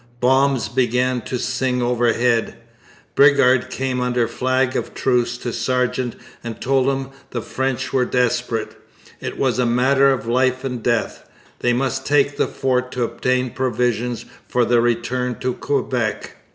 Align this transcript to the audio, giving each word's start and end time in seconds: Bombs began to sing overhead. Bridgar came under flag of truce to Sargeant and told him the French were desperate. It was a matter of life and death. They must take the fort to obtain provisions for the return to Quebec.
Bombs 0.19 0.67
began 0.67 1.21
to 1.25 1.37
sing 1.37 1.79
overhead. 1.83 2.55
Bridgar 3.13 3.69
came 3.69 4.01
under 4.01 4.27
flag 4.27 4.75
of 4.75 4.95
truce 4.95 5.37
to 5.37 5.53
Sargeant 5.53 6.15
and 6.43 6.59
told 6.59 6.87
him 6.87 7.11
the 7.29 7.39
French 7.43 7.93
were 7.93 8.03
desperate. 8.03 8.75
It 9.19 9.37
was 9.37 9.59
a 9.59 9.65
matter 9.67 10.09
of 10.11 10.25
life 10.25 10.63
and 10.63 10.81
death. 10.81 11.29
They 11.59 11.73
must 11.73 12.03
take 12.03 12.35
the 12.37 12.47
fort 12.47 12.91
to 12.93 13.03
obtain 13.03 13.51
provisions 13.51 14.25
for 14.47 14.65
the 14.65 14.81
return 14.81 15.35
to 15.41 15.53
Quebec. 15.53 16.35